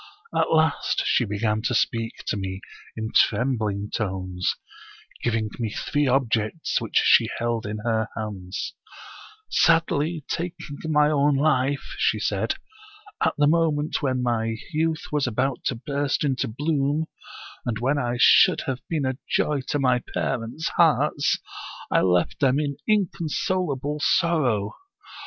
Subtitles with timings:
[0.35, 2.61] At last she began to speak to me
[2.97, 4.55] in trembling tones,
[5.21, 8.73] giving me three objects which she held in her hands:
[9.13, 12.55] * Sadly taking my own life,* she said,'
[13.23, 17.05] at the moment when my youth was about to burst into bloom,
[17.63, 21.37] and when I should have been a joy to my parents' hearts,
[21.91, 24.73] I left them in inconsolable sor row.